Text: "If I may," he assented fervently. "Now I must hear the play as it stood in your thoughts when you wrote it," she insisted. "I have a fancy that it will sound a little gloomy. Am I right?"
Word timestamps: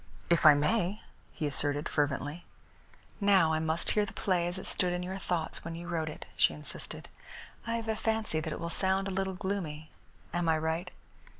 "If 0.31 0.47
I 0.47 0.55
may," 0.55 0.99
he 1.31 1.45
assented 1.45 1.87
fervently. 1.87 2.43
"Now 3.19 3.53
I 3.53 3.59
must 3.59 3.91
hear 3.91 4.03
the 4.03 4.13
play 4.13 4.47
as 4.47 4.57
it 4.57 4.65
stood 4.65 4.93
in 4.93 5.03
your 5.03 5.19
thoughts 5.19 5.63
when 5.63 5.75
you 5.75 5.87
wrote 5.87 6.09
it," 6.09 6.25
she 6.35 6.55
insisted. 6.55 7.07
"I 7.67 7.75
have 7.75 7.87
a 7.87 7.95
fancy 7.95 8.39
that 8.39 8.51
it 8.51 8.59
will 8.59 8.71
sound 8.71 9.07
a 9.07 9.11
little 9.11 9.35
gloomy. 9.35 9.91
Am 10.33 10.49
I 10.49 10.57
right?" 10.57 10.89